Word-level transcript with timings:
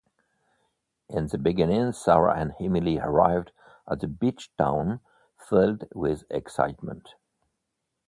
In 1.09 1.27
the 1.27 1.37
beginning, 1.37 1.91
Sarah 1.91 2.33
and 2.35 2.53
Emily 2.59 2.97
arrived 2.97 3.51
at 3.87 3.99
the 3.99 4.07
beach 4.07 4.49
town 4.57 4.99
filled 5.37 5.83
with 5.93 6.23
excitement. 6.31 7.13